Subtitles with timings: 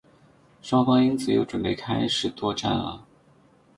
[0.63, 3.05] 双方因此又准备开始作战了。